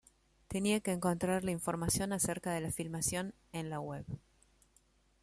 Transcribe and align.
Tenía 0.47 0.79
que 0.79 0.93
encontrar 0.93 1.43
la 1.43 1.51
información 1.51 2.11
acerca 2.11 2.51
de 2.53 2.61
la 2.61 2.71
filmación 2.71 3.35
en 3.51 3.69
la 3.69 3.79
Web. 3.81 4.07